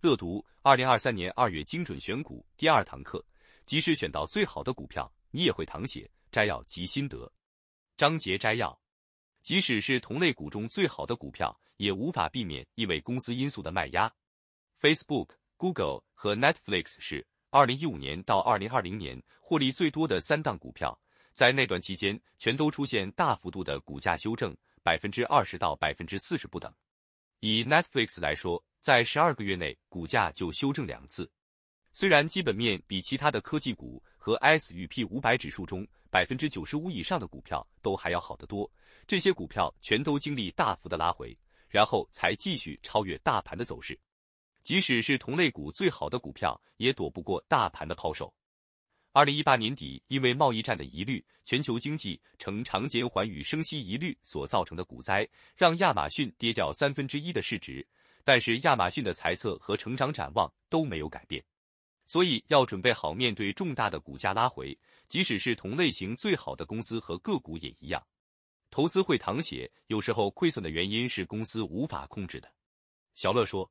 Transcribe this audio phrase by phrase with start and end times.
[0.00, 3.20] 乐读二零二三年二月精准选股第二堂课，
[3.66, 6.08] 即使选到最好的股票，你也会淌血。
[6.30, 7.28] 摘要及心得。
[7.96, 8.80] 章节摘要：
[9.42, 14.08] 即使是同类股中最好的股票，也无法避免因为公司因素的卖压。
[14.80, 20.96] Facebook、Google 和 Netflix 是二零一五年到二零二零年获利最多的三档股票，
[21.32, 26.72] 在那段期间全都出现大幅度的股价修正，百分之二十到百分之四十不等。
[27.40, 28.64] 以 Netflix 来说。
[28.88, 31.30] 在十二个月内，股价就修正两次。
[31.92, 38.66] 虽然基本面比其他的科技股和 S 与 P 五百指数中百分之九十五以上的股票都还要好得多，
[39.06, 41.36] 这些股票全都经历大幅的拉回，
[41.68, 44.00] 然后才继续超越大盘的走势。
[44.62, 48.32] 即使是同类股最好的股票，也躲不过大盘的抛售。
[49.12, 57.86] 二零一八年底，因为贸易战的疑虑、全球经济呈长减缓与升息疑虑所造成的股灾，让亚马逊跌掉三分之一的市值。
[58.24, 61.42] 但是亚马逊的猜测和成长展望都没有改变，
[62.06, 64.78] 所以要准备好面对重大的股价拉回。
[65.08, 68.06] 即使是同类型最好的公司和个股也一样，
[68.70, 72.52] 投资会淌血，有时候亏损的原因是公司无法控制的。
[73.14, 73.70] 小乐说，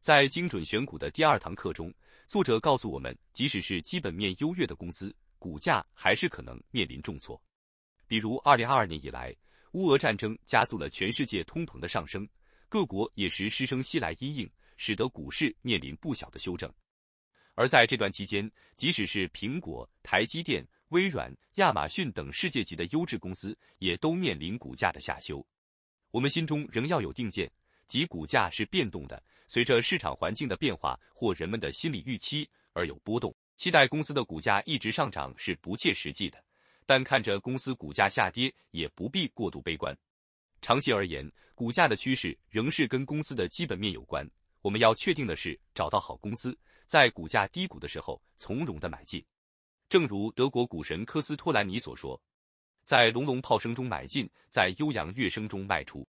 [0.00, 1.94] 在精准选股的第二堂课中，
[2.26, 7.40] 作者告诉我们，即使是基本面优越的公司，股价还是可能面临重挫。
[8.08, 9.32] 比如二零二二年以来，
[9.74, 12.28] 乌俄战争加速了全世界通膨的上升。
[12.74, 16.68] 各国也时失声西来阴应，使得股市面临不小的修正。
[17.54, 25.46] 而在这段期间，即使是苹果、台积电、微软、亚马逊等世界级的优质公司，也都面临股价的下修。
[26.10, 27.48] 我们心中仍要有定见，
[27.86, 33.32] 即股价是变动的，随着市场环境的变化或人们的心理预期而有波动。
[33.54, 36.44] 期待公司的股价一直上涨是不切实际的，
[36.84, 39.96] 但看着公司股价下跌，也不必过度悲观。
[40.64, 44.26] 长期而言，股价的趋势仍是跟公司的基本面有关。
[44.62, 49.22] 我们要确定的是，找到好公司，在股价低谷的时候从容的买进。
[49.90, 52.18] 正如德国股神科斯托兰尼所说
[52.82, 56.08] ：“在隆隆炮声中买进，在悠扬乐声中卖出。”